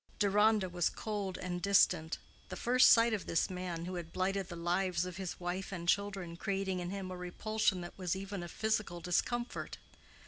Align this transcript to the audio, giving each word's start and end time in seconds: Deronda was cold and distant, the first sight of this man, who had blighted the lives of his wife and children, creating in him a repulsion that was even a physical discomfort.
Deronda 0.17 0.67
was 0.67 0.89
cold 0.89 1.37
and 1.37 1.61
distant, 1.61 2.17
the 2.49 2.55
first 2.55 2.89
sight 2.89 3.13
of 3.13 3.27
this 3.27 3.51
man, 3.51 3.85
who 3.85 3.93
had 3.93 4.11
blighted 4.11 4.49
the 4.49 4.55
lives 4.55 5.05
of 5.05 5.17
his 5.17 5.39
wife 5.39 5.71
and 5.71 5.87
children, 5.87 6.35
creating 6.35 6.79
in 6.79 6.89
him 6.89 7.11
a 7.11 7.15
repulsion 7.15 7.81
that 7.81 7.95
was 7.99 8.15
even 8.15 8.41
a 8.41 8.47
physical 8.47 8.99
discomfort. 8.99 9.77